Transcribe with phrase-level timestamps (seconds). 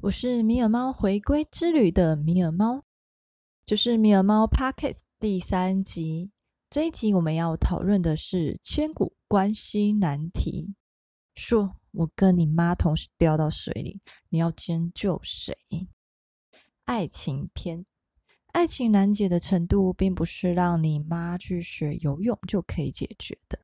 [0.00, 2.84] 我是米尔猫回归之旅的米尔猫，
[3.66, 6.30] 这是米尔猫 Podcast 第三集。
[6.70, 10.72] 这一集我们要讨论的是千古关系难题。
[11.34, 15.56] 说我跟你妈同时掉到水里，你要先救谁？
[16.84, 17.84] 爱情篇，
[18.52, 23.58] 爱情难解的程度，并不是让你妈去学游泳就可以解决的。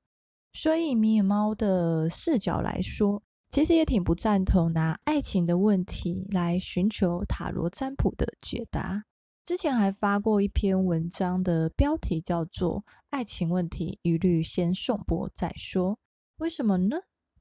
[0.53, 3.23] 所以米尔猫的视角来说，
[3.55, 9.05] 其实也挺不赞同拿爱情的问题来寻求塔罗占卜的解答。
[9.45, 12.81] 之前还发过一篇文章的标题叫做
[13.11, 15.93] 《爱情问题一律先颂钵再说》，
[16.39, 16.97] 为什么呢？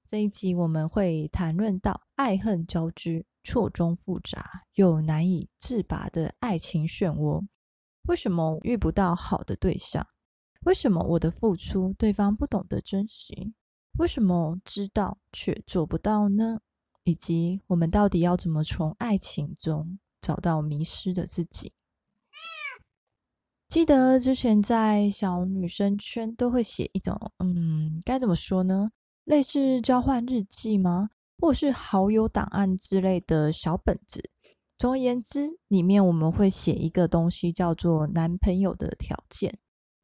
[0.06, 7.44] 这一集我们会谈论到爱恨交织、错综复杂又难以自拔的爱情漩涡。
[8.04, 10.06] 为什么遇不到好的对象？
[10.62, 13.56] 为什么我的付出对方不懂得珍惜？
[14.00, 16.60] 为什么知道却做不到呢？
[17.04, 21.74] 以及我们到底要怎么从爱情中找到迷失的自己？
[23.70, 28.92] 记得之前在小女生圈都会写一种，嗯，该怎么说呢？
[29.26, 31.10] 类似交换日记吗？
[31.38, 34.30] 或是好友档案之类的小本子。
[34.78, 39.60] 总而言之，里面我们会写一个东西，叫做男朋友的条件，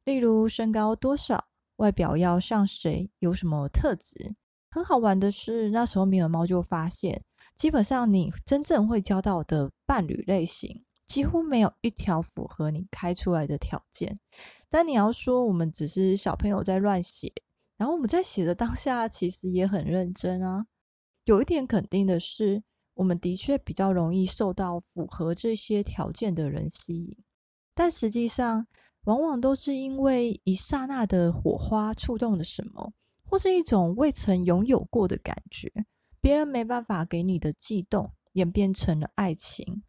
[0.05, 1.48] 例如身高多少。
[1.79, 3.09] 外表要像谁？
[3.19, 4.35] 有什么特质？
[4.69, 7.23] 很好玩的是，那时候米尔猫就发现，
[7.55, 14.19] 基本上你真正会交到的伴侣类型，几乎没有一条符合你开出来的条件。
[14.67, 17.31] 但你要说我们只是小朋友在乱写，
[17.77, 20.67] 然后我们在写的当下，其实也很认真啊。
[21.23, 22.61] 有一点肯定的是，
[22.95, 27.17] 我们的确比较容易受到符合这些条件的人吸引，
[27.73, 28.67] 但实际上。
[29.09, 32.93] 往往都是因为一刹那的火花触动了什么，
[33.25, 35.71] 或是一种未曾拥有过的感觉，
[36.21, 39.81] 别人没办法给你的悸动，演变成了爱情。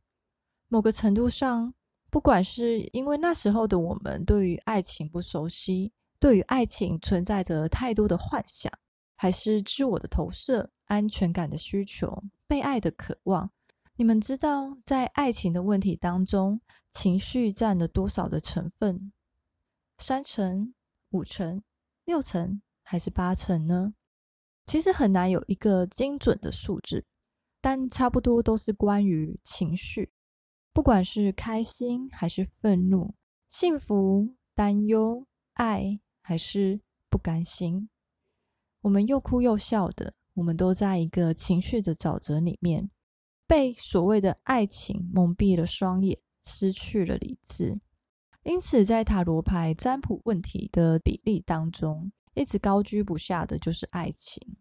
[0.68, 1.74] 某个程度上，
[2.08, 8.72] 不管是因为那时候的我们对于爱情不熟悉，对于爱情存在着太多的幻想，
[9.16, 13.50] 还是自我的投射、安全感的需求、被爱的渴望，
[14.00, 19.12] 你们知道，在爱情的问题当中，情绪占了多少的成分？
[19.98, 20.72] 三成、
[21.10, 21.62] 五成、
[22.06, 23.92] 六成，还是八成呢？
[24.64, 27.04] 其实很难有一个精准的数字，
[27.60, 30.10] 但差不多都是关于情绪，
[30.72, 33.14] 不管是开心还是愤怒、
[33.50, 36.80] 幸福、担忧、爱还是
[37.10, 37.90] 不甘心，
[38.80, 42.90] 我们又哭又笑的，我们都在一个情绪的沼泽里面，
[43.50, 46.16] 被所谓的爱情蒙蔽了双眼。
[46.42, 47.78] 失去了理智，
[48.44, 54.56] 因此在塔罗牌占卜问题的比例当中，一直高居不下的就是爱情。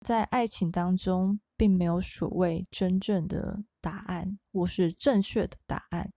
[0.00, 6.12] 在爱情当中，并没有所谓真正的答案或是正确的答案，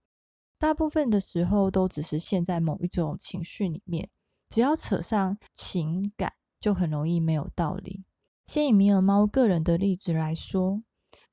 [0.58, 4.08] 大部分的时候都只是陷在某一种情绪里面。
[4.48, 8.02] 只要扯上情感，就很容易没有道理。
[8.46, 10.82] 先以米尔猫个人的例子来说，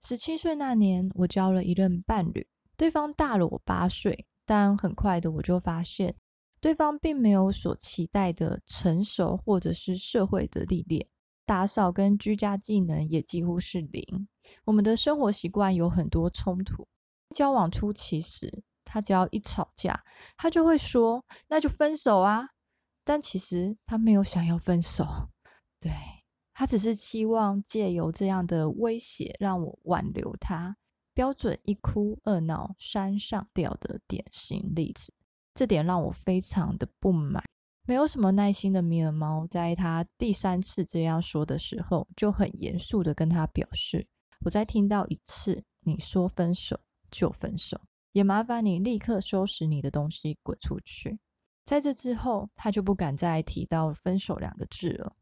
[0.02, 2.48] 十七岁那年，我交了一任伴侣。
[2.78, 6.16] 对方大了我八岁，但很快的我就发现，
[6.62, 11.06] 对方并没有所期待的成熟，或者是社会的历练，
[11.46, 14.28] 打扫跟居家技能也几乎是零。
[14.64, 16.88] 我们的生活习惯有很多冲突。
[17.36, 20.02] 交往初期时，他只要一吵架，
[20.38, 22.50] 他就会说：“那就分手啊！”
[23.04, 25.06] 但其实他没有想要分手，
[25.80, 25.92] 对，
[26.60, 30.76] 他只是期望借由这样的威胁让我挽留他。
[31.14, 35.14] 标准一哭二闹三上吊的典型例子，
[35.56, 37.42] 这点让我非常的不满。
[37.88, 44.06] 没有什么耐心的米尔猫，在他第三次这样说的时候，就很严肃的跟他表示
[44.44, 46.78] ：“我再听到一次你说分手
[47.10, 47.80] 就分手，
[48.12, 51.20] 也麻烦你立刻收拾你的东西滚出去。”
[51.64, 55.16] 在这之后，他就不敢再提到分手两个字了。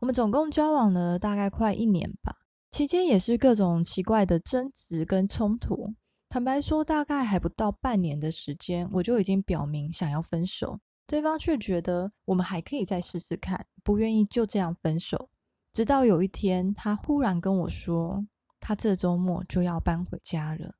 [0.00, 2.36] 我们总共交往了大概快一年吧。
[2.70, 5.94] 期间也是各种奇怪的争执跟冲突。
[6.28, 15.30] 坦白说，大概还不到半年的时间，我就已经表明想要分手，对方却觉得我们还可以再试试看，不愿意就这样分手。
[15.72, 18.26] 直到有一天，他忽然跟我说，
[18.60, 20.74] 他这周末就要搬回家了。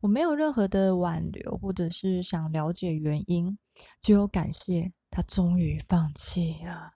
[0.00, 3.58] 我没有任何的挽留，或者是想了解原因，
[4.00, 6.95] 只有感谢他终于放弃了。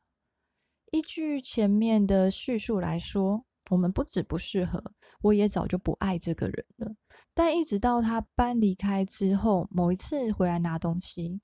[0.91, 3.45] 依据前面的叙述来说。
[3.71, 4.83] 我们不止不适合，
[5.23, 6.93] 我也早就不爱这个人了。
[7.33, 11.41] 但一直到他搬离开之后，某一次回来拿东西，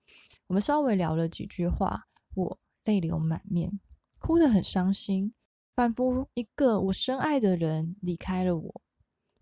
[0.48, 3.78] 我们稍微聊了几句话，我泪流满面，
[4.18, 5.32] 哭得很伤心，
[5.76, 8.82] 仿佛一个我深爱的人离开了我。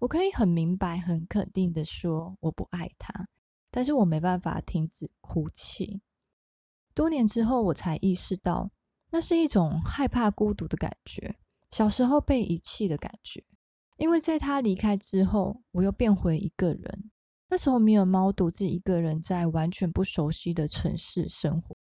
[0.01, 3.29] 我可以很明白、很肯定的说我不爱他，
[3.71, 6.03] 但是我没办法停止哭泣。
[6.93, 8.71] 多年之后，我才意识到，
[9.15, 11.37] 那是一种害怕孤独的感觉，
[11.71, 13.45] 小时候被遗弃的感觉。
[13.97, 17.13] 因为在他离开之后，我又变回一个人。
[17.49, 21.77] 那时候，米尔猫独自一个人在完全不熟悉的城市生活。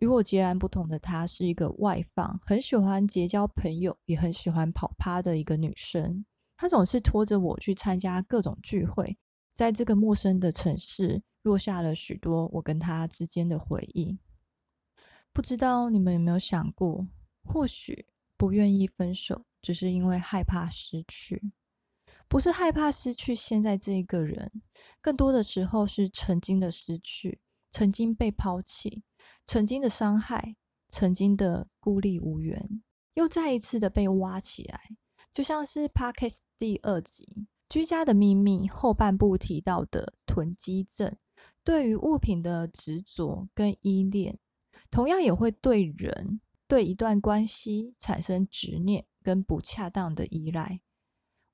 [0.00, 6.24] 与我截然不同的她，是一个外放、很喜欢结交朋友，也很喜欢跑趴的一个女生。
[6.56, 9.18] 她总是拖着我去参加各种聚会，
[9.52, 14.16] 在这个陌生的城市落下了许多我跟她之间的回忆。
[15.32, 17.06] 不知道你们有没有想过，
[17.44, 18.06] 或许
[18.36, 21.52] 不愿意分手，只是因为害怕失去，
[22.28, 24.50] 不是害怕失去现在这一个人，
[25.00, 27.40] 更多的时候是曾经的失去，
[27.70, 29.02] 曾经被抛弃。
[29.46, 30.56] 曾经的伤害，
[30.88, 32.82] 曾经的孤立无援，
[33.14, 34.80] 又再一次的被挖起来，
[35.32, 37.24] 就像是 Podcast 第二集
[37.68, 41.16] 《居家的秘密》后半部提到的囤积症，
[41.64, 44.38] 对于物品的执着跟依恋，
[44.90, 50.80] 同样也会对人、对一段关系产生执念跟不恰当的依赖。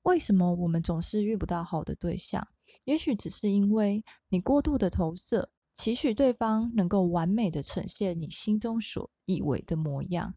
[0.03, 2.47] 为什么我们总是遇不到好的对象？
[2.85, 5.51] 也许只是因为你过度的投射。
[5.73, 10.33] 期许对方能够完美的呈现你心中所以为的模样。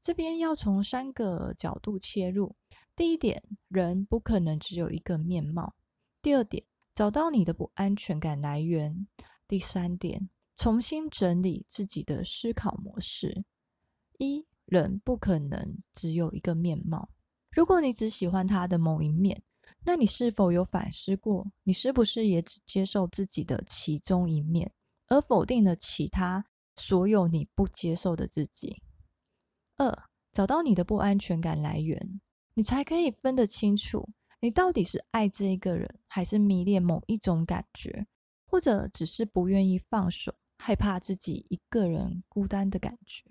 [0.00, 2.56] 这边要从三个角度切入。
[2.96, 5.74] 第一点，人不可能只有一个面貌。
[6.22, 6.64] 第二点，
[6.94, 9.06] 找到你的不安全感来源。
[9.46, 13.46] 第三点，重新整理自己的思考模式。
[14.18, 17.08] 一，人不可能只有一个面貌。
[17.50, 19.42] 如果你只喜欢他的某一面，
[19.86, 24.70] 那你是否有反思过，你是不是也只接受自己的其中一面，
[25.06, 26.44] 而否定了其他
[26.76, 28.82] 所有你不接受的自己？
[29.78, 32.20] 二，找到你的不安全感来源，
[32.52, 34.06] 你才可以分得清楚，
[34.40, 38.06] 你到底是爱这一个人，还是迷恋某一种感觉，
[38.44, 43.24] 或者只是不愿意放手，害怕自己一个人孤单的感觉。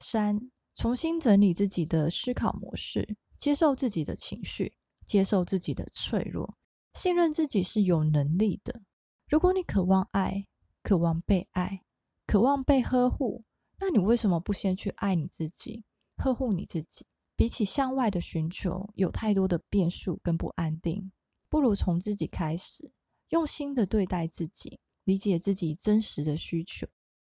[0.00, 4.74] 三，重新整理自己的思考模式，接受自己的情绪。
[5.06, 6.56] 接受自己的脆弱，
[6.94, 8.80] 信任自己是有能力的。
[9.26, 10.46] 如果你渴望爱，
[10.84, 11.82] 渴望被爱，
[12.28, 13.44] 渴望被呵护，
[13.80, 15.82] 那你为什么不先去爱你自己，
[16.18, 17.04] 呵护你自己？
[17.34, 21.10] 比起向外的寻求，有太多的变数跟不安定，
[21.48, 22.92] 不如从自己开始，
[23.30, 24.78] 用心的对待自己，
[25.10, 26.86] 理解自己真实的需求，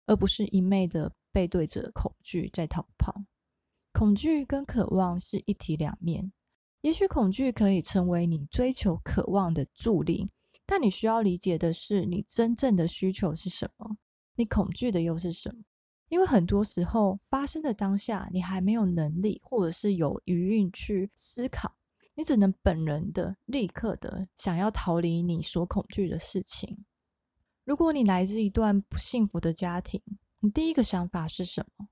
[0.07, 3.13] 而不是一昧的背对着恐惧在逃跑。
[3.93, 6.31] 恐惧跟渴望是一体两面。
[6.81, 10.27] 也许恐惧可以成为你追求渴望的助力，
[10.65, 13.95] 但你需要理解的是，你真正的需求是什么？
[14.33, 15.61] 你恐惧的又是什么？
[16.09, 21.71] 因为很多时候发生的当下，你还没有能力，或者是有余韵去思考，
[22.15, 26.83] 你只能本能的、立刻的想要逃离你所恐惧的事情。
[27.67, 30.01] 如果你来自一段不幸福的家庭，
[30.39, 31.89] 你第一个想法是什么？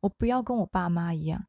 [0.00, 1.46] 我不要跟我爸妈一样。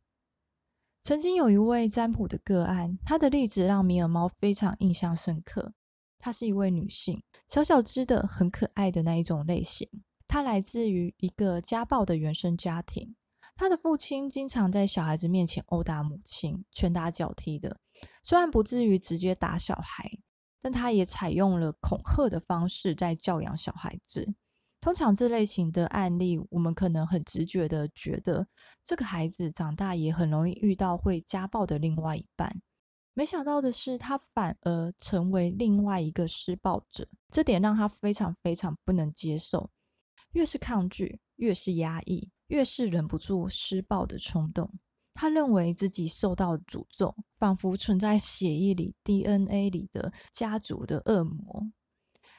[1.01, 5.73] 曾经有一位占卜的个案，她的例子让米尔猫非常印象深刻。
[6.19, 9.89] 她是一位女性，小小只的，很可爱的那一种类型。
[10.25, 13.17] 她来自于一个家暴的原生家庭，
[13.57, 17.77] 她的父亲经常在小孩子面前殴打母亲，拳打脚踢的。
[18.23, 20.09] 虽然不至于直接打小孩，
[20.61, 24.33] 但他也采用了恐吓的方式在教养小孩子。
[24.81, 28.47] 通常这类型的案例，我们可能很直觉的觉得，
[28.85, 32.61] 这个孩子长大也很容易遇到会家暴的另外一半。
[33.13, 39.69] 没想到的是，他反而成为另外一个施暴者，这点让他非常非常不能接受。
[40.31, 44.71] 越是抗拒，越是压抑，越是忍不住施暴的冲动。
[45.21, 51.69] 他认为自己受到诅咒，仿佛存在血液里、DNA 里的家族的恶魔。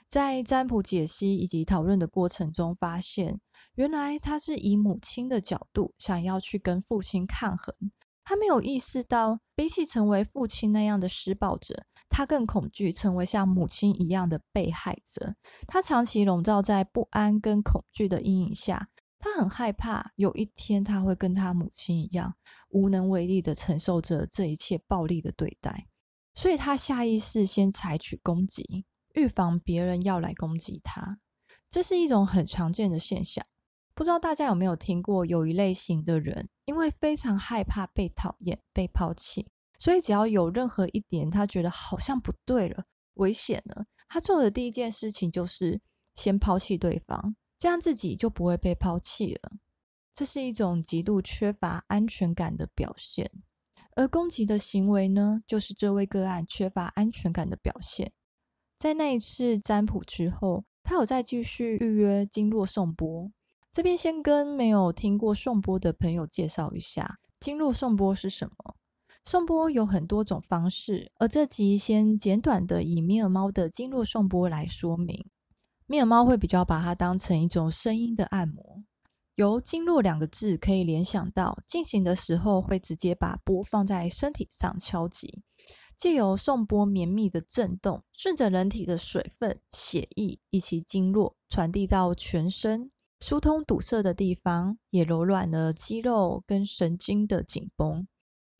[0.08, 3.38] 在占卜解析以及讨论的过程中，发现
[3.74, 7.74] 原来他是以母亲的角度想要去跟父亲抗衡。
[8.24, 15.34] 他没有意识到，比起成为父亲那样的施暴者，他更恐惧成为像母亲一样的被害者。
[15.66, 18.88] 他长期笼罩在不安跟恐惧的阴影下，
[19.40, 22.34] 很害怕有一天他会跟他母亲一样，
[22.68, 25.88] 无能为力的承受着这一切暴力的对待。
[26.34, 28.84] 所以他下意识先采取攻击。
[29.14, 31.18] 预防别人要来攻击他，
[31.68, 33.44] 这是一种很常见的现象。
[33.92, 39.48] 不知道大家有没有听过，有一类型的人，因为非常害怕被讨厌、被抛弃，
[39.80, 45.80] 所以只要有任何一点他觉得好像不对了、危险了，他做的第一件事情就是
[46.14, 49.52] 先抛弃对方，这样自己就不会被抛弃了。
[50.14, 53.30] 这是一种极度缺乏安全感的表现。
[53.96, 58.12] 而攻击的行为呢，就是这位个案缺乏安全感的表现。
[58.78, 63.30] 在那一次占卜之后，他有再继续预约经络颂钵。
[63.70, 68.74] 这边先跟没有听过颂钵的朋友介绍一下，经络颂钵是什么？
[69.22, 75.26] 颂钵有很多种方式，而这集先简短的以米尔猫的经络颂钵来说明。
[75.90, 78.84] 面猫会比较把它当成一种声音的按摩，
[79.34, 85.42] 由经络两个字可以联想到，进行的时候会直接把波放在身体上敲击。
[85.96, 98.06] 借由颂钵绵密的震动，顺着人体的水分、血液以及经络传递到全身，疏通堵塞的地方，也柔软了肌肉跟神经的紧绷。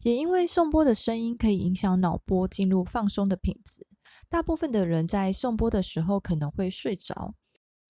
[0.02, 3.87] 也因为颂钵的声音可以影响脑波进入放松的品质，
[4.30, 7.34] 大部分的人在颂钵的时候可能会睡着，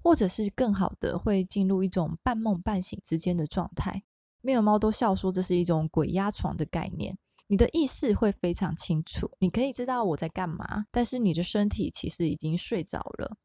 [0.02, 4.02] 或者是更好的会进入一种半梦半醒之间的状态。
[4.40, 7.16] 没有猫都笑说这是一种鬼压床的概念。
[7.46, 13.36] 你的意识会非常清楚，你可以知道我在干嘛，但是你的身体其实已经睡着了，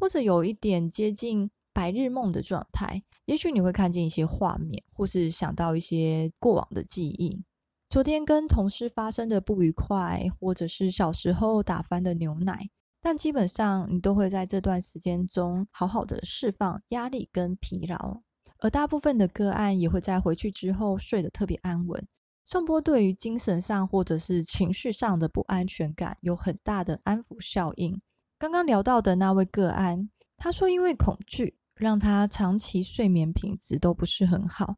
[0.00, 3.02] 或者有一点接近白日梦的状态。
[3.26, 7.44] 也许你会看见一些画面，或是想到一些过往的记忆，
[7.92, 12.70] 昨天跟同事发生的不愉快，或者是小时候打翻的牛奶。
[13.02, 18.22] 但基本上你都会在这段时间中好好的释放压力跟疲劳，
[18.60, 22.02] 而大部分的个案也会在回去之后睡得特别安稳。
[22.46, 28.00] 颂钵对于精神上或者是情绪上的不安全感有很大的安抚效应。
[28.38, 30.08] 刚刚聊到的那位个案，
[30.38, 34.76] 他说因为恐惧让他长期睡眠品质都不是很好，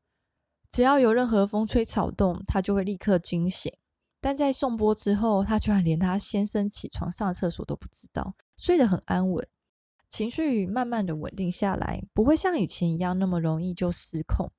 [0.75, 3.73] 只要有任何风吹草动，他就会立刻惊醒。
[4.21, 9.47] 但在颂钵之后，他居然连他先生起床上厕所都不知道，睡得很安稳，
[10.09, 14.51] 情绪慢慢的稳定下来，不会像以前一样那么容易就失控。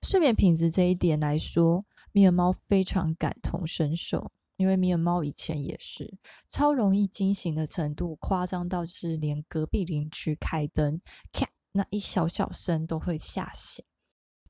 [0.00, 6.16] 睡眠品质这一点来说，米尔猫非常感同身受，因为米尔猫以前也是
[6.48, 13.84] 超容易惊醒的程度，夸张到是连隔壁邻居开灯，咔，那一小小声都会吓醒。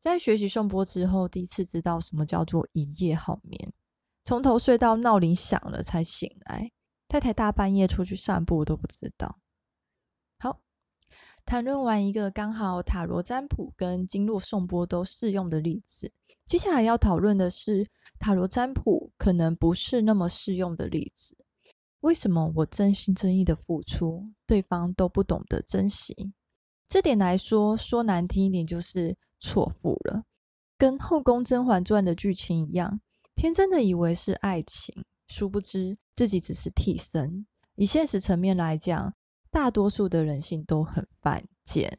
[0.02, 3.72] 在学习颂钵之后，第一次知道什么叫做一夜好眠，
[4.24, 6.72] 从头睡到闹铃响了才醒来，
[7.06, 9.38] 太太大半夜出去散步都不知道。
[10.40, 10.60] 好，
[11.44, 16.12] 谈论完一个刚好塔罗占卜跟经络颂钵都适用的例子。
[16.46, 21.36] 接下来要讨论的是塔罗占卜可能不是那么适用的例子。
[22.00, 26.32] 为什么我真心真意的付出，对方都不懂得珍惜？
[26.92, 30.24] 这点来说，说难听一点就是错付了，
[30.76, 33.00] 跟《后宫甄嬛传》的剧情一样，
[33.34, 37.46] 天真的以为是爱情，殊不知自己只是替身。
[37.76, 39.14] 以现实层面来讲，
[39.50, 41.96] 大多数的人性都很犯贱，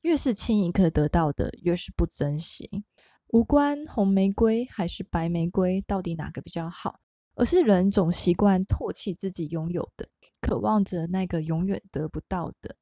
[0.00, 2.82] 越是轻易可得到的，越是不珍惜。
[3.26, 6.98] 无关红玫瑰还是白玫瑰到底哪个比较好，
[7.34, 10.08] 而是人总习惯唾弃自己拥有的，
[10.40, 12.74] 渴望着那个永远得不到的。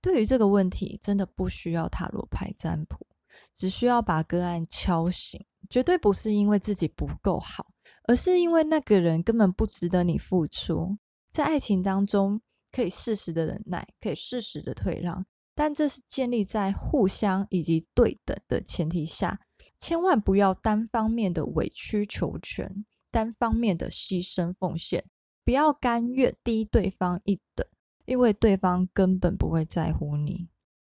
[0.00, 3.06] 对于这个问题，真的不需要塔罗牌占卜，
[3.54, 5.44] 只需要把个案敲醒。
[5.68, 7.66] 绝对不是因为自己不够好，
[8.04, 10.96] 而是因为那个人根本不值得你付出。
[11.28, 15.26] 在爱情当中，可以适时的忍耐，可以适时的退让，
[15.56, 19.40] 但这是建立在互相以及对等的前提下。
[19.76, 25.04] 千万不要单方面的委曲求全，单方面的牺牲奉献，
[25.44, 27.66] 不要甘愿低对方一等，
[28.06, 30.48] 因为对方根本不会在乎你。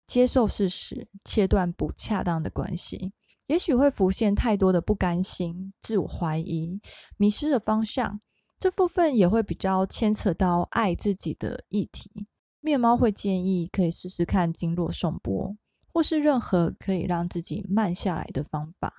[0.06, 3.12] 接受事实，切断不恰当的关系，
[3.46, 6.80] 也许会浮现太多的不甘心、自我怀疑、
[7.16, 8.20] 迷失的方向。
[8.58, 12.26] 这部分也会比较牵扯到爱自己的议题。
[12.60, 15.56] 面猫会建议可以试试看经络颂钵。
[15.92, 18.96] 或是任何可以让自己慢下来的方法，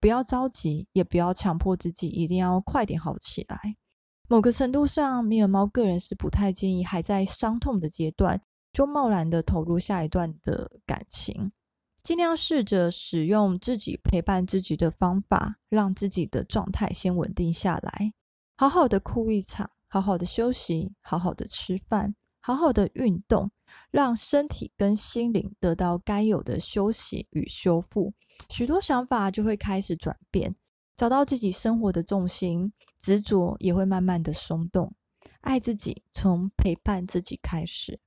[0.00, 3.76] 不要着急，也不要强迫自己一定要快点好起来。
[4.30, 8.38] 某个程度上，米尔猫个人是不太建议还在伤痛的阶段
[8.74, 11.50] 就贸然的投入下一段的感情，
[12.02, 18.12] 尽量试着使用自己陪伴自己的方法，让自己的状态先稳定下来，
[18.58, 23.50] 好好的哭一场，好好的休息，好好的吃饭，好好的运动。
[23.90, 28.14] 让身体跟心灵得到该有的休息与修复，
[28.48, 30.54] 许多想法就会开始转变，
[30.98, 34.92] 找到自己生活的重心，执着也会慢慢的松动。
[35.42, 38.00] 爱自己从陪伴自己开始，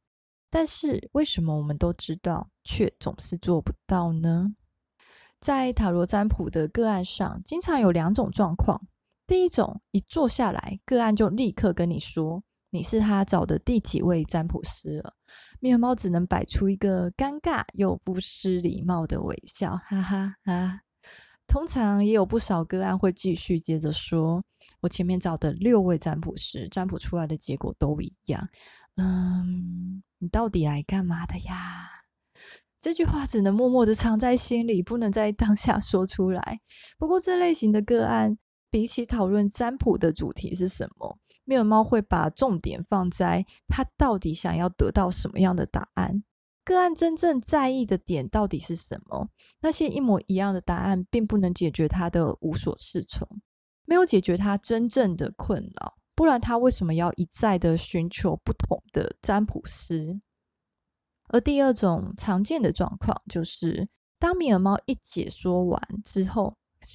[0.49, 4.53] 但是为什么我们都知道，却总是做不到呢？
[5.39, 8.85] 在塔罗占卜的个案上，经常有两种状况：
[9.25, 15.13] 第一种，一坐下来，个案就立刻跟你说，你是他找的第几位占卜师了。
[15.61, 20.81] 面包只能摆出一个尴尬又不失礼貌的微笑，哈哈哈。
[21.51, 24.41] 通常也有不少个案会继续接着说
[24.79, 28.47] ：“我前面找的六位占卜师占卜出来的结果都一样。”
[28.95, 31.89] 嗯，你到底来干嘛的呀？
[32.79, 36.61] 这句话只能默默的藏在心里，不能在当下说出来。
[36.97, 38.37] 不过这类型的个案，
[38.69, 46.23] 比起讨论占卜的主题是什么，米尔猫会把重点放在他到底想要得到什么样的答案。
[46.71, 49.27] 个案真正在意的点到底是什么？
[49.59, 53.27] 那些一模一样的答案，并不能解决他的无所适从，
[53.83, 55.95] 没有解决他真正的困扰。
[56.15, 60.21] 不然他为什么要一再的寻求不同的占卜师？
[61.27, 63.85] 而第二种常见的状况就是，
[64.17, 66.53] 当米尔猫一解说完之后，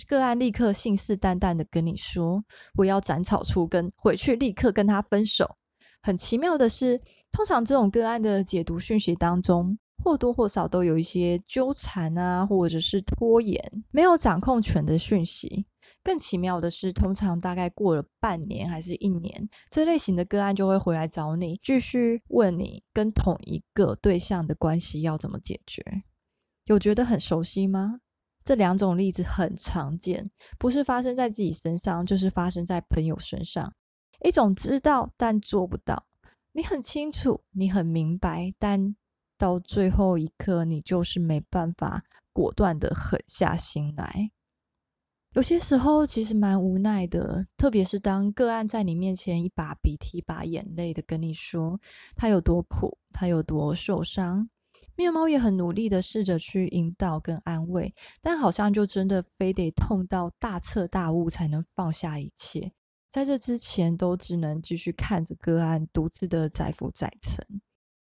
[0.08, 2.42] 个案立刻信誓旦旦的跟你说
[2.78, 5.58] ：“我要斩草除根，回去立刻跟他分手。”
[6.00, 6.98] 很奇妙的是，
[7.36, 15.66] 通常这种个案的解读讯息当中，或多或少都有一些纠缠啊，或者是拖延、没有掌控权的讯息。
[16.02, 25.84] 更奇妙的是，通常大概过了半年还是一年，这类型的个案就会回来找你，继续问你跟同一个对象的关系要怎么解决。
[26.64, 28.00] 有觉得很熟悉吗？
[28.42, 33.74] 这两种例子很常见，不是发生在自己身上，就是发生在朋友身上。
[34.24, 36.06] 一种知道但做不到，
[36.56, 38.96] 你很清楚，你很明白，但
[39.36, 44.30] 到最后一刻，你就是没办法果断的狠下心来。
[45.34, 51.78] 有些时候其实蛮无奈的，特别是当个案在你面前一把鼻涕一把眼泪的跟你说
[52.14, 54.48] 他有多苦，他有多受伤。
[54.94, 62.72] 面猫也很努力的试着去引导跟安慰，但好像就真的非得痛到大彻大悟才能放下一切。
[63.08, 67.44] 在这之前，都只能继续看着个案独自的载浮载沉。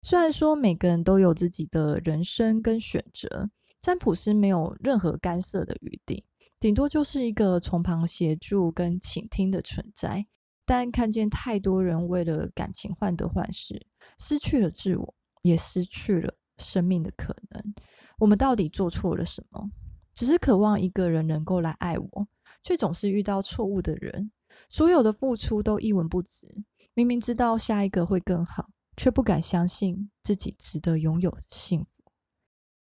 [0.02, 3.50] 虽然说每个人都有自己的人生跟选择，
[3.80, 6.24] 占卜师没有任何干涉的余地。
[6.58, 10.26] 顶多就是一个从旁协助跟倾听的存在，
[10.64, 13.86] 但看见太多人为了感情患得患失，
[14.18, 17.74] 失去了自我，也失去了生命的可能。
[18.18, 19.70] 我们到底做错了什么？
[20.14, 22.26] 只是渴望一个人能够来爱我，
[22.62, 24.30] 却总是遇到错误的人，
[24.68, 26.64] 所有的付出都一文不值。
[26.94, 31.88] 明明知道下一个会更好，却不敢相信自己值得拥有幸福。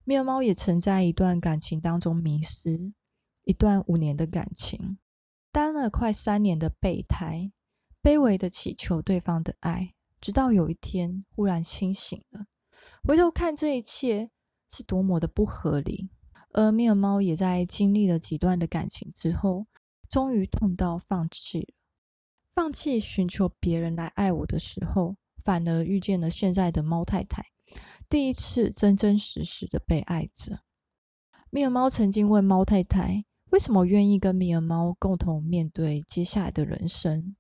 [0.04, 2.94] 米尔猫也曾在一段感情当中迷失。
[3.44, 5.00] 一段五年的感情，
[5.52, 7.52] 当了快三年的备胎，
[8.02, 12.46] 卑微的祈求对方的爱，直到有一天忽然清醒了，
[13.04, 14.30] 回头看这一切
[14.70, 16.10] 是多么的不合理。
[16.54, 19.66] 而米尔猫也在经历了几段的感情之后，
[20.12, 21.74] 终于痛到放弃了，
[22.54, 27.46] 放弃寻求别人来爱我的时候，反而遇见了现在的猫太太，
[28.10, 30.60] 第一次真真实实的被爱着。
[31.50, 33.24] 米尔猫曾经问猫太太。
[33.52, 37.36] 为什么愿意跟米尔猫共同面对接下来的人生？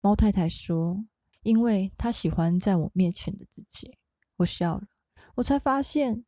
[0.00, 1.04] 猫太太说
[1.42, 3.96] ：“因为他喜欢在我面前的自己。”
[4.38, 4.86] 我笑了，
[5.34, 6.24] 我才发现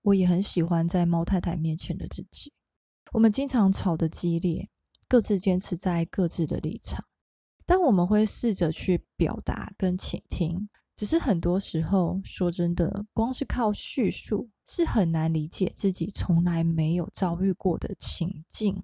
[0.00, 2.54] 我也很喜欢在猫太太面前的自己。
[3.12, 4.70] 我们经常吵得激烈，
[5.08, 7.04] 各自坚持在各自的立场，
[7.64, 10.68] 但我们会试着去表达跟倾听。
[10.94, 18.82] 只是很多时候，说真的，光是靠叙述是很难理解自己从来没有遭遇过的情境。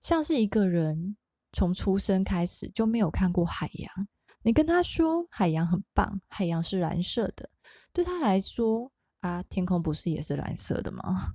[0.00, 1.16] 像是一个人
[1.52, 4.08] 从出生开始就没有看过海洋，
[4.42, 7.48] 你跟他说海洋很棒，海洋是蓝色的，
[7.92, 11.34] 对他来说啊，天空不是也是蓝色的吗？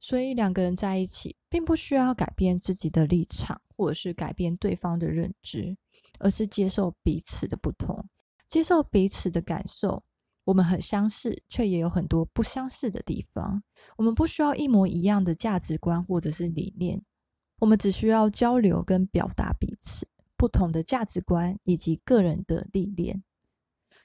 [0.00, 5.76] 所以两个人在一起，并不需要改变自己的立场，或者是改变对方的认知，
[6.18, 8.08] 而是接受彼此的不同。
[8.48, 10.02] 接受彼此的感受，
[10.44, 13.62] 我们很相似，却也有很多不相似的地方。
[13.98, 17.04] 我们不需要一模一样的价值观或者是理念，
[17.58, 23.22] 我们只需要交流跟表达彼此不同的价值观以及个人的历练。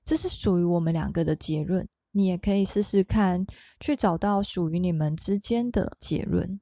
[0.04, 1.88] 这是属于我们两个的结论。
[2.16, 3.46] 你也可以试试看，
[3.80, 6.60] 去找到属于你们之间的结论。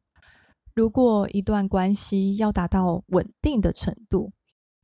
[0.73, 4.33] 如果一段关系要达到稳定的程度，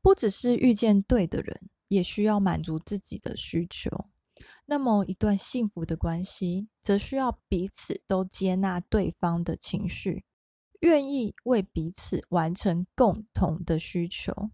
[0.02, 1.70] 不只是遇见对的人。
[1.90, 3.90] 也需要满足自己的需求。
[4.68, 10.24] 那么，一段幸福的关系，则需要彼此都接纳对方的情绪，
[10.82, 14.52] 愿意为彼此完成共同的需求。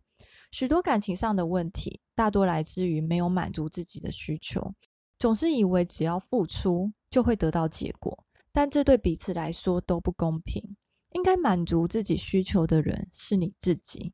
[0.49, 4.73] 许多感情上的问题，大多来自于没有满足自己的需求，
[5.17, 10.75] 总是以为只要付出就会得到结果，但这对彼此来说都不公平。
[11.12, 14.12] 应该满足自己需求的人是你自己，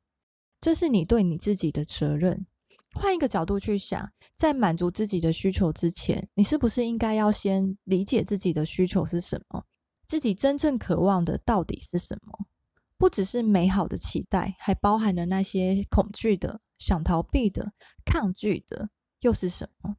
[0.61, 2.45] 这是你对你自己的责任。
[2.93, 9.65] 换一个角度去想，在满足自己的需求之前，你是不是应该要先理解自己的需求是什么？
[10.05, 12.45] 自己真正渴望的到底是什么？
[12.97, 17.73] 不只是美好的期待，还包含了那些恐惧的、想逃避的、
[18.05, 19.95] 抗拒的，又是什么？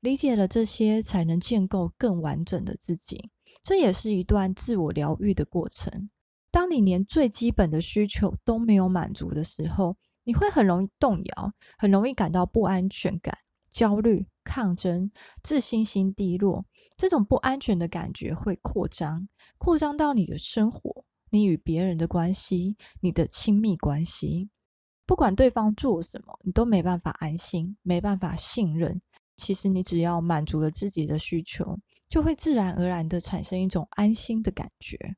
[0.00, 3.30] 理解了这些，才能建构更完整的自己。
[3.62, 6.08] 这也是一段自我疗愈的过程。
[6.50, 13.36] 当你连最基本的需求都没有满足的时候，你会很容易动摇，很容易感到不安全感、
[13.68, 15.10] 焦虑、抗争、
[15.42, 16.64] 自信心低落。
[16.96, 19.28] 这种不安全的感觉会扩张，
[19.58, 21.04] 扩张到你的生活。
[21.30, 24.48] 你与别人的关系，你的亲密关系，
[25.04, 29.02] 不管对方做什么，你都没办法安心，没办法信任。
[29.36, 35.16] 其实你只要满足了自己的需求，就会自然而然的产生一种安心的感觉。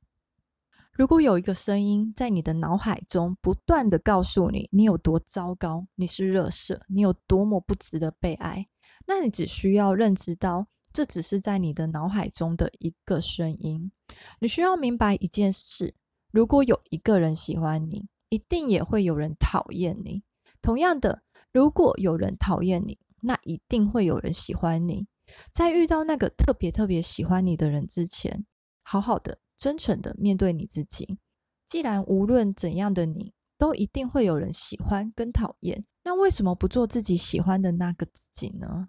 [0.93, 8.67] 如果有一个声音在你的脑海中不断的告诉你，你有多糟糕，你是垃圾，你有多么不值得被爱，
[9.07, 13.93] 那你只需要认知到，这只是在你的脑海中的一个声音。
[14.41, 15.95] 你需要明白一件事。
[16.33, 20.25] 如果有一个人喜欢你，一定也会有人讨厌你。
[20.61, 25.07] 同样的，如果有人讨厌你，那一定会有人喜欢你。
[25.53, 28.47] 在遇到那个特别特别喜欢你的人之前，
[28.83, 31.19] 好好的、真诚的面对你自己。
[31.67, 38.89] 既然无论怎样的你，都一定会有人喜欢跟讨厌，那为什么不做自己喜欢的那个自己呢？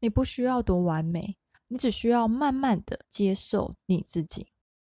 [0.00, 1.36] 你不需要多完美，
[1.68, 4.48] 你只需要慢慢的接受你自己。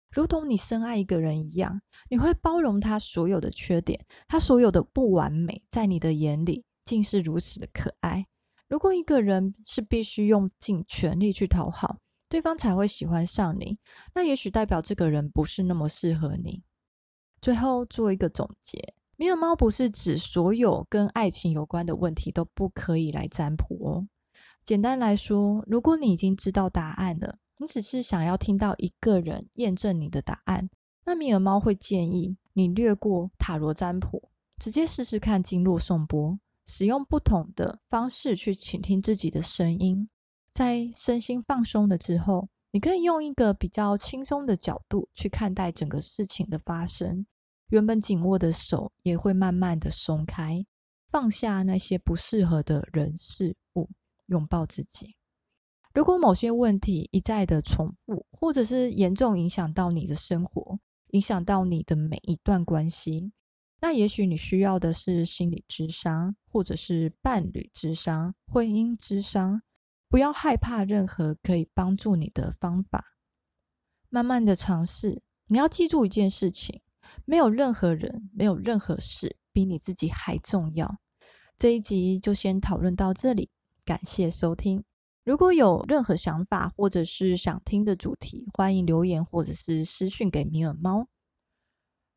[0.09, 8.25] 如同你深爱一个人一样，你会包容他所有的缺点，他所有的不完美，在你的眼里竟是如此的可爱。
[8.67, 11.97] 如果一个人是必须用尽全力去讨好
[12.27, 13.77] 对方才会喜欢上你，
[14.13, 16.63] 那也许代表这个人不是那么适合你。
[17.41, 24.07] 最后做一个总结，米尔猫不是指所有跟爱情有关的问题都不可以来占卜哦。
[24.63, 27.37] 简单来说，如果你已经知道答案了。
[27.57, 30.69] 你只是想要听到一个人验证你的答案，
[31.05, 40.09] 那米尔猫会建议你略过塔罗占卜，直接试试看经络颂钵，使用不同的方式去倾听自己的声音。
[40.51, 47.25] 在身心放松了之后，你可以用一个比较轻松的角度去看待整个事情的发生，
[47.69, 50.65] 原本紧握的手也会慢慢的松开，
[51.07, 53.89] 放下那些不适合的人事物，
[54.27, 55.15] 拥抱自己。
[55.93, 60.79] 如果某些问题一再的重复，或者是严重影响到你的生活，
[61.11, 63.31] 影响到你的每一段关系，
[63.85, 69.61] 那也许你需要的是心理智商，或者是伴侣智商、婚姻智商。
[70.09, 73.13] 不要害怕任何可以帮助你的方法，
[74.09, 75.21] 慢慢的尝试。
[75.49, 76.81] 你要记住一件事情：
[77.25, 80.97] 没有任何人，没有任何事比你自己还重要。
[81.55, 83.51] 这一集就先讨论到这里，
[83.85, 84.83] 感谢收听。
[85.23, 91.07] 如果有任何想法，或者是想听的主题，欢迎留言或者是私讯给米尔猫。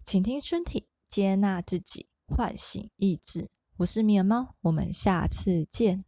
[0.03, 3.49] 请听身体，接纳自己，唤醒意志。
[3.79, 6.05] 我是米尔猫，我们下次见。